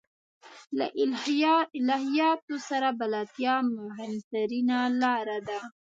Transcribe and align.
له 0.77 0.85
الهیاتو 1.83 2.55
سره 2.69 2.87
بلدتیا 2.99 3.55
مهمترینه 3.77 4.77
لاره 5.01 5.39
ده. 5.47 5.59